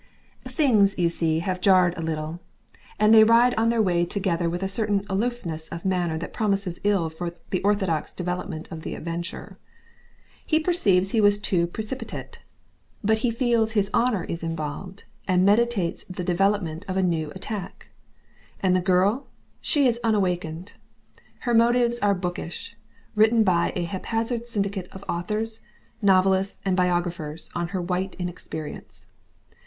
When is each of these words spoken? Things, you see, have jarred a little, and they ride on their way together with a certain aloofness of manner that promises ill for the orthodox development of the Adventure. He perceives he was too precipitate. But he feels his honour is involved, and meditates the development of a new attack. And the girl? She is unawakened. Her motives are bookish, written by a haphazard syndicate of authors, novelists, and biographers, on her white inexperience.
Things, 0.49 0.97
you 0.97 1.09
see, 1.09 1.41
have 1.45 1.61
jarred 1.61 1.95
a 1.95 2.01
little, 2.01 2.39
and 2.99 3.13
they 3.13 3.23
ride 3.23 3.53
on 3.53 3.69
their 3.69 3.83
way 3.83 4.03
together 4.03 4.49
with 4.49 4.63
a 4.63 4.67
certain 4.67 5.05
aloofness 5.07 5.67
of 5.67 5.85
manner 5.85 6.17
that 6.17 6.33
promises 6.33 6.79
ill 6.83 7.07
for 7.11 7.33
the 7.51 7.61
orthodox 7.61 8.11
development 8.11 8.67
of 8.71 8.81
the 8.81 8.95
Adventure. 8.95 9.57
He 10.43 10.59
perceives 10.59 11.11
he 11.11 11.21
was 11.21 11.37
too 11.37 11.67
precipitate. 11.67 12.39
But 13.03 13.19
he 13.19 13.29
feels 13.29 13.73
his 13.73 13.91
honour 13.93 14.23
is 14.23 14.41
involved, 14.41 15.03
and 15.27 15.45
meditates 15.45 16.03
the 16.05 16.23
development 16.23 16.83
of 16.87 16.97
a 16.97 17.03
new 17.03 17.29
attack. 17.35 17.89
And 18.59 18.75
the 18.75 18.81
girl? 18.81 19.27
She 19.61 19.87
is 19.87 19.99
unawakened. 20.03 20.71
Her 21.41 21.53
motives 21.53 21.99
are 21.99 22.15
bookish, 22.15 22.75
written 23.13 23.43
by 23.43 23.71
a 23.75 23.83
haphazard 23.83 24.47
syndicate 24.47 24.87
of 24.91 25.03
authors, 25.07 25.61
novelists, 26.01 26.59
and 26.65 26.75
biographers, 26.75 27.51
on 27.53 27.67
her 27.67 27.81
white 27.83 28.15
inexperience. 28.17 29.05